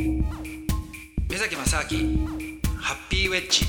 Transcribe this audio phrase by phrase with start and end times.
[0.00, 2.26] 目崎正明
[2.78, 3.66] ハッピーウェッジ。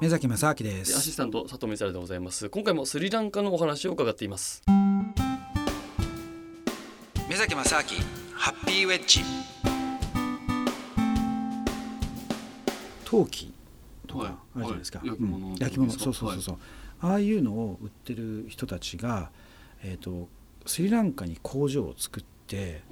[0.00, 2.48] 目崎正明でアシすスタント佐藤美沙でございます。
[2.48, 4.62] 今回もスリランカのお話を伺っています。
[7.28, 7.82] 目崎正明
[8.34, 9.20] ハッピーウェッジ。
[13.04, 13.52] 陶器
[14.06, 14.28] とはい。
[14.28, 15.08] かあるじゃないですか、はい。
[15.08, 15.92] 焼き物うん焼き物。
[15.92, 16.56] ですかそうそうそうそう、
[17.00, 19.30] ああいうのを売ってる人たちが、
[19.82, 20.30] えー、と
[20.64, 22.82] スリランカに工場を作ってで、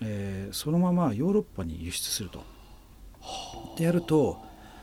[0.00, 2.42] えーそのままヨーロッパに輸出すると。
[3.76, 4.40] でやると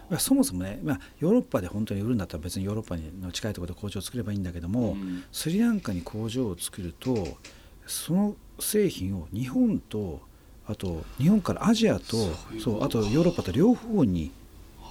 [0.09, 7.37] まあそもそもね、まあ、ヨーロッパで本当に売るんだったら別にヨーロッパの近いところで工場を作ればいいんだけども、うんスリランカに工場を作ると
[7.85, 10.21] その製品を日本と
[10.67, 12.17] あと日本からアジアと
[12.59, 14.31] そうあとヨーロッパと両方に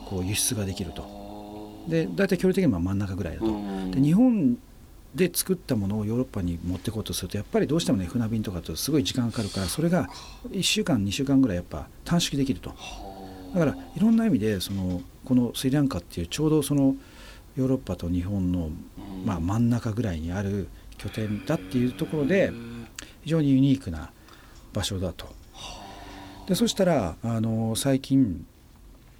[0.08, 1.28] こう輸出ができると。
[1.88, 3.46] で大体距離的には真ん中ぐらいだと。
[3.46, 4.58] うんで日本
[5.14, 10.08] で作ったものをヨーロッパに持っていこうとするとやっぱりどうしてもね船便とかとすごい時間かかるからそれが
[10.50, 12.74] 1週間2週間ぐらいやっぱ短縮できると
[13.54, 16.94] だからいろんな意味でそのこのスリランカっていうちょうどその
[17.56, 18.70] ヨーロッパと日本の、
[19.24, 22.52] ま、真ん中ぐらいにある拠点だっていうところで
[23.22, 24.10] 非常にユニークな
[24.72, 25.26] 場所だと。
[26.46, 28.46] でそしたらあの最近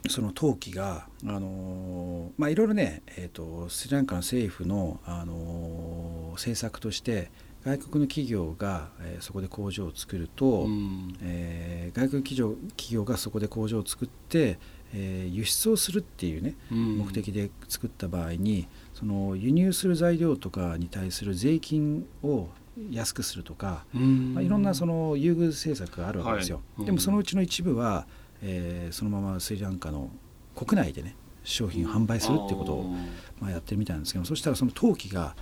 [0.09, 7.31] その陶器があのまあいろいろね、えー、とスリランカの政府のあの政策として
[7.65, 11.17] 外国の企業が、えーそこで工場を作ると、うん。
[11.23, 14.59] えー外国企業企業がそこで工場を作って、
[14.95, 16.99] えー輸出をするっていうねうん。
[16.99, 22.49] 目的で作った場合にその輸入する材料とかに対する税金を
[22.91, 24.35] 安くするとか、うん。
[24.35, 26.63] まあ、いろんなその優遇政策があるわけですよ。
[26.77, 26.87] はい。
[26.87, 28.07] でもそのうちの一部は、
[28.43, 30.11] えーそのままスリランカの
[30.55, 32.95] 国内でね商品を販売するっていうことを、
[33.41, 35.35] まあ、やってるみたいなんですけどそしたらその陶器が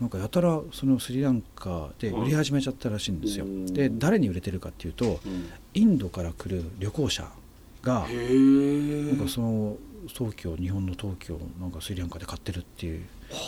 [0.00, 3.44] なんかやたらそのスリランカで売り始めちゃったらしいんですよ。
[3.44, 3.66] うん。
[3.66, 5.50] で誰に売れてるかっていうとうん。
[5.74, 7.28] インドから来る旅行者
[7.82, 9.76] がなんかその
[10.14, 13.02] 陶器を日本の陶器をなんかスリランカで買ってるっていう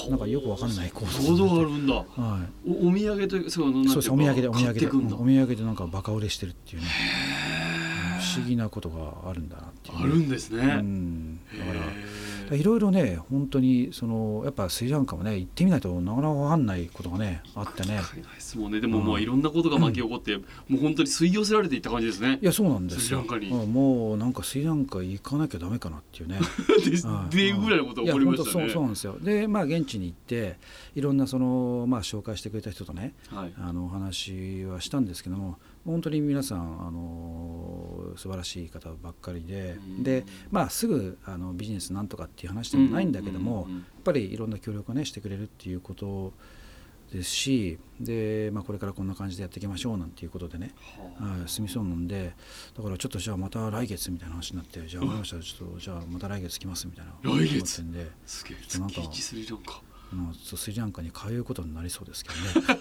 [0.08, 1.94] なんかよくわかんない構想像があるんだ。
[1.94, 2.70] はい。
[2.70, 6.88] おお土産というそうお土産でお土買産でお土産でなんかバカ売れしてるっていうね
[8.34, 9.98] 不思議なことがあるんだなっていう。
[9.98, 10.62] ね、あるんですね。
[10.62, 11.40] うん。
[11.58, 18.00] だからへいろいろね本当にそのやっぱスリランカもね行ってみないとなかなか分かんないことがねあってね。
[18.16, 18.80] えないですもんね。
[18.80, 20.42] でももういろんなことが巻き起こっても
[20.72, 22.38] う本当に吸い寄せられていった感じですね。
[22.40, 23.00] いやそうなんですよ。
[23.00, 23.48] スリランカに。
[23.50, 26.40] うんもうなんかスリランカ行かなきゃダメかなっていうね。
[27.30, 28.44] でぐらいのことが起こりましたね。
[28.44, 29.18] いや本当そうそうなんですよ。
[29.20, 30.58] でまあ現地に行って
[30.94, 33.52] いろんなそのまあ紹介してくれた人とねはい。
[33.58, 40.02] あのお話はしたんですけども本当に皆さんあの素晴らしい方ばっかりでうん。
[40.02, 46.32] でまあすぐあのビジネスなんとかっていう話でもないんだけどもやっぱりいろんな協力をねしてくれるっていうこと
[47.12, 50.72] ですしで、まあ、これからこんな感じでやっていきましょうなんていうことでね、
[51.18, 52.34] はい、進みそうなんで
[52.76, 57.12] だからちょっとじゃあまた来月みたいな話になってじゃあ分かりましたちょっとじゃあまた来月来ますみたいな。
[57.24, 57.80] 来月？
[57.82, 58.10] 思ってんで。
[58.78, 62.80] なんか月一スリランカに通うことになりそうですけどね。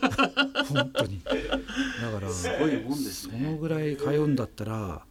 [0.67, 1.21] 本当に。
[1.21, 5.01] だからすごいもんですそのねぐらい通うんだったら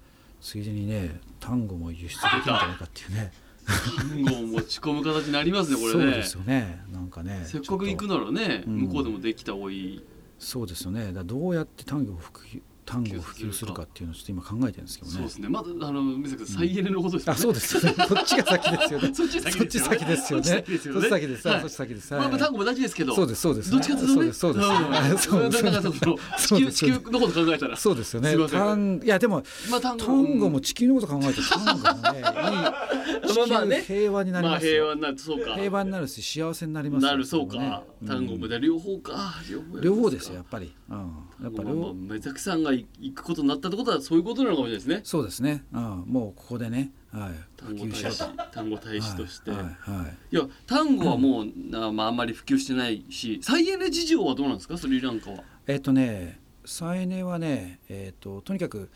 [0.41, 3.33] ついでにね単語も輸出できるんじゃないかっていうね。
[3.69, 5.93] 単語を持ち込む形になりますねこれね。
[5.93, 6.84] そうですよね。
[6.91, 8.77] なんかねせっかく行くならね、うん。
[8.83, 10.05] 向こうでもできた方がいい。
[10.39, 11.12] そうですよね。
[11.12, 15.16] だどうやって単語を普及単語を普及するかっていうのをちょっと今考えてるんですけどね。
[15.16, 15.49] そうですね。
[15.50, 17.76] まだあの水崎さん再エネのことですよね、あそうです。
[17.76, 18.06] よね。
[18.09, 19.15] こっちが 先ですよね。
[19.15, 19.87] そっち先ですよね。
[19.99, 20.65] そっち先ですよね。
[20.78, 21.48] そっち先です。
[21.48, 21.60] はい。
[21.60, 22.15] そっち先です。
[22.15, 23.15] まあ、まあ単語も大事ですけど。
[23.15, 23.71] そうですそうです。
[23.71, 25.28] どっちかというとねそうです。
[25.28, 25.62] そうです。
[25.65, 27.77] だからその地球地球のこと考えたら。
[27.77, 28.48] そうですよね。
[28.48, 34.72] 単いやでもまあ単語も地球のこと考えて単語もねいい 地球平和になりますよ。
[34.72, 35.19] 平和になる。
[35.19, 35.54] そうか。
[35.54, 37.10] 平和になるし幸せになりますよ。
[37.10, 37.27] なる。
[37.27, 37.81] そうか、ね。
[38.06, 39.34] 単語もだ両方か。
[39.82, 40.97] 両方ですよやっぱり、うん、
[41.43, 45.00] やっぱ両目崎さんが行くことになったってことはそういうことなのかもしれないですね。
[45.05, 49.61] そうですね、うん、もうここでね、はい、単語大使単語大使として、はい。
[49.61, 49.75] はい。
[49.97, 50.16] はい。
[50.33, 54.77] いや単語はもう、あまあ、あんまり普及してないし再エネ事情はどうなんですか？
[54.77, 55.43] スリランカは。
[55.66, 58.91] えっ、とね再エネはね、えっととにかく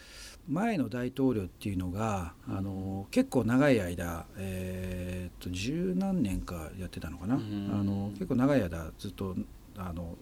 [0.49, 7.71] 前の大統領っていうのがあの結構長い間、えっと十何年かやってたのかな、うん。
[7.73, 9.37] あの結構長い間ずっと
[9.77, 10.19] あの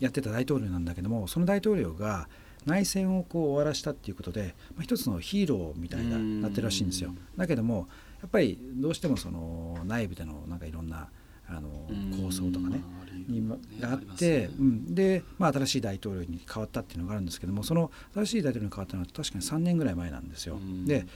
[0.00, 2.28] やってた大統領なんだけどもその大統領が
[2.66, 6.40] 内戦をこう終わらしたっていうことで、まあ、一つのヒーローみたいなうん。
[6.40, 7.14] なってるらしいんですよ。
[7.36, 7.88] だけども
[8.20, 11.08] やっぱりどうしてもその内部でのなんかいろんな
[11.46, 11.68] あの
[12.16, 12.80] 構想とかね
[13.28, 13.46] に
[13.80, 20.56] があって、うん、で、まあ、新しい大統領に変わったっていうのがあるんですけどもその新しい大統領に変わったのは確かに3年ぐらい前なんですよ。
[20.56, 20.86] うん。
[20.86, 21.06] で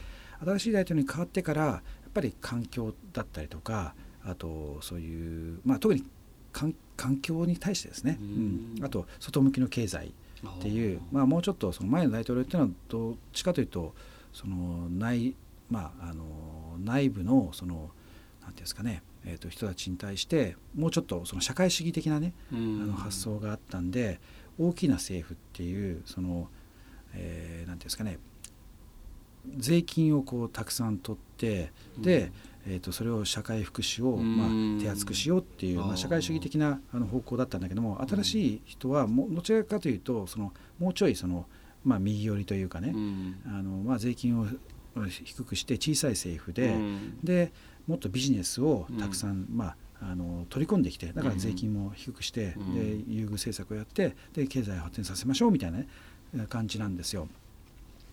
[0.45, 6.05] 新しい大統領に変わってからやっぱり環境だったりとかあとそういう、まあ、特に
[6.53, 8.85] 環環境に対してですね、ううんん。
[8.85, 10.13] あと外向きの経済
[10.47, 13.95] っていうまあ、もうちょっとその前の大統領っていうのはどっちかというと
[14.33, 15.35] その内,、
[15.71, 16.25] まあ、あの
[16.85, 17.91] 内部のそのなんてい
[18.49, 24.21] うんですかね、えー、と人たちに対してもうちょっとその社会主義的なね、あの発想があったんで
[24.59, 26.49] 大きな政府っていうその、
[27.15, 28.19] えー、なんていうんですかね
[29.57, 32.31] 税金をこうたくさん取ってで、
[32.71, 41.47] えー、とそれを社会福祉を、まあ、手厚くしようっていう、まあ、社会主義的なあの方向だったんだけども新しい人はもどちらかというとそのもうちょいその、
[41.83, 42.95] まあ、右寄りというかね、
[43.47, 44.47] あのまあ、税金を
[45.25, 46.75] 低くして小さい政府で、
[47.25, 47.53] で
[47.87, 52.55] もっとビジネスをたくさん、まああの取り込んできてだから税金も低くして、で
[53.09, 55.89] 優遇政策をやってで経済を発展させましょうみたいな、ね、
[56.49, 57.29] 感じなんですよ。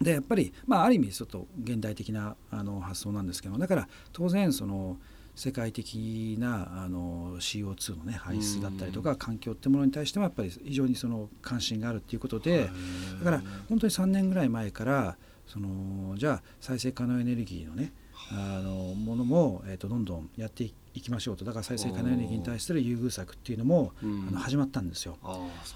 [0.02, 4.98] でやっぱり、まあ、ある意味ちょっと現代的なあの発想なんですけどだから当然その
[5.36, 12.70] 世界的なあの CO2 の、ね、排出だったりとか環境ってものに対してもやっぱり非常にその関心があるっていうことで
[13.20, 17.92] だから本当に3年ぐらい前からそのじゃあ再生可能エネルギーのね
[18.32, 20.64] あのものも、えー、とどんどんやって
[20.94, 21.46] いきましょうと。
[21.46, 25.18] だから再生可能エネルギーに対する優遇策っていうのも、あの始まったんですよ。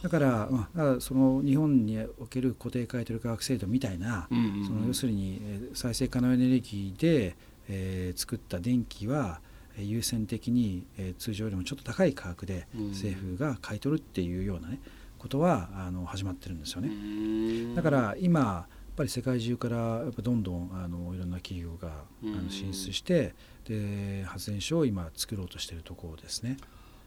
[0.02, 5.42] だから,、まあ、その日本における固定買取価格制度みたいな、その要するに
[5.74, 7.36] 再生可能エネルギーで、
[7.68, 9.42] えー、作った電気は
[9.78, 14.80] 優先的に、えー、通常よりもちょっと高い価格で政府が買い取るっていうようなね
[15.18, 17.76] ことはあの始まってるんですよね。
[17.76, 18.68] だから今
[19.00, 23.34] ぱり世界中からやっぱどんどんあのいろんな企業があの進出して
[23.66, 26.58] で発電所を今作ろうとしているところですね。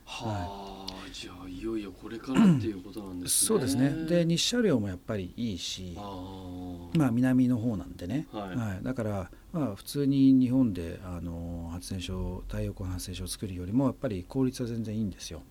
[0.04, 3.48] はあ、はい、じゃあいよいよこれからっていうことなんですね。
[3.48, 4.06] そうですね。
[4.06, 8.26] で日射量もやっぱりいいし、あまあ南の方なんでね。
[8.32, 8.56] はい。
[8.56, 15.42] はい、だからまあ普通に日本であの発電所太陽光発電所を作るよりもやっぱり効率は全然いいんですよ。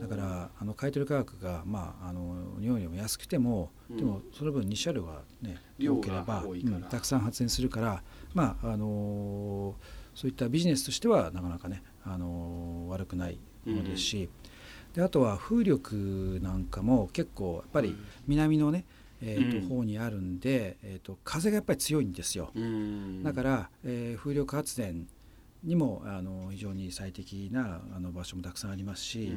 [0.00, 8.02] だからあの買取価格がまああの日本よりも安くても、うん、でもその分日射量がね多ければ、うん、たくさん発電するから
[8.32, 9.74] まああの
[10.14, 14.30] そういったビジネスとしてはなかなかねあの悪くないものですし、
[14.88, 17.94] うん、であとは風力なんかも結構やっぱり
[18.26, 18.86] 南のね、
[19.20, 22.50] えー、と方にあるんで、えー、と風がやっぱり強いんですよ。
[23.22, 25.06] だから、えー、風力発電
[25.62, 29.32] にもあの非常に最適なあの場所もたくさんありますし、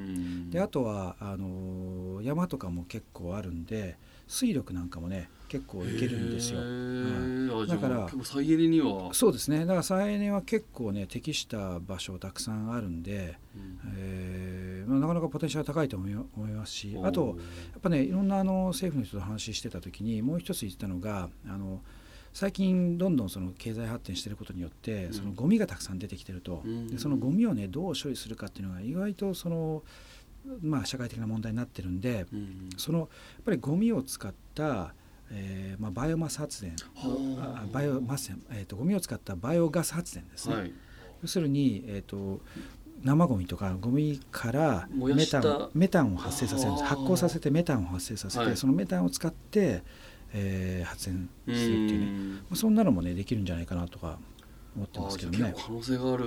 [0.50, 3.98] であとはあの山とかも結構あるんで
[4.28, 6.60] 水力なんかもね結構いけるんですよ。
[6.60, 9.14] はい、だから再エネには。
[9.14, 9.60] そうですね。
[9.60, 17.36] だから再エネは結構ね適した場所たくさんあるんで、うん、えー、まあ、なかなかポテンシャル高いと思いますしあと
[17.72, 21.82] やっぱねいろんなあの政府の人と話してた時にもう一つ言ってたのがあの
[22.34, 29.84] 最近どんどんその経済発展していることによってそのゴミがたくさん出てきてると、でそのゴミをねどう処理するかっていうのが意外とその
[30.62, 32.26] まあ社会的な問題になってるんで、
[32.78, 33.08] そのやっ
[33.46, 34.94] ぱりゴミを使った
[35.36, 36.76] えーまあ、バイオマス発電。
[37.72, 40.74] バイオマス、えーと、ゴミを使ったバイオガス発電ですね、はい、
[41.24, 42.42] 要するに、えーと、
[43.04, 46.86] 生ゴミとかゴミからメタンメタンを発生させるんです。
[46.86, 49.82] 発酵させてメタンを発生させて、はい、そのメタンを使って
[50.34, 52.42] えー、発電するっていうね。
[52.50, 54.18] まあ、そんなのもねできるんじゃないかなとか
[54.76, 55.54] 思ってますけどね。
[55.56, 56.26] 可能性がある。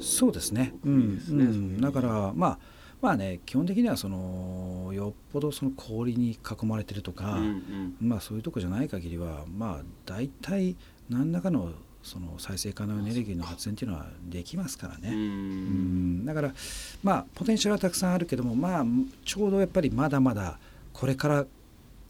[0.00, 0.74] そうですね。
[0.84, 2.58] うん、ね、うん、だからまあ
[3.00, 10.76] まあね基本的にはそのよっぽどその氷に囲まれてるとか、うんうん、まあそういうとこじゃない限りはまあ大体
[11.08, 11.72] 何らかの
[12.02, 15.10] その再生可能エネルギーの発電っていうのはできますからね。
[15.10, 16.24] うん。
[16.24, 16.52] だから
[17.02, 18.84] まあポテンシャルはたくさんあるけどもまあ
[19.24, 20.58] ちょうどやっぱりまだまだ
[20.92, 21.46] これから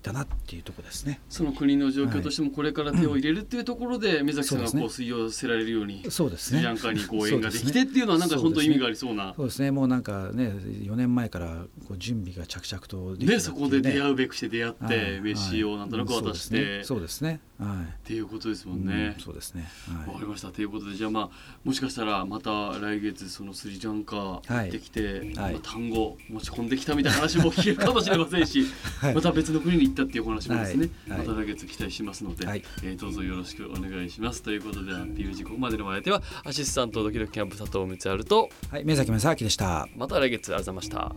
[0.02, 1.21] だなっていうところですね。
[1.28, 6.61] その国の状況としてもこれから手を入れるっていうところで、はい、目崎さんがこう吸い寄せられるようにそうですね。
[6.61, 9.35] スリランカにこう縁ができてっていうのはなんか本当に意味がありそうな。
[9.37, 9.71] そうですね。
[9.71, 17.40] もうなんかね4年前からこう準備が着々とできて、ね、そこで出会うべくして出会って、はい、飯をなんとなく渡して、そうですね。
[17.61, 19.14] はい、っていうことですもんね。
[19.16, 19.69] うん、そうですね。
[20.07, 20.49] わ、はい、かりました。
[20.49, 21.30] ということで、じゃあ、まあ、
[21.62, 28.64] もしかしたら、また来月、そのスリランカ行ってきて、単語持ち込んできたみたいな話も聞けるかもしれませんし。
[29.00, 30.88] はい、また別の国に行ったっていう話もですね。
[31.09, 34.42] また来月期待しますので、はい、えー、どうぞよろしくお願いします。
[34.42, 38.49] ということで、PUG ここまでのお相手は、アシスタントドキドキキャンプ佐藤光晴と。
[38.70, 39.88] はい、目崎正明でした。
[39.97, 41.14] また来月、ありがとうございました。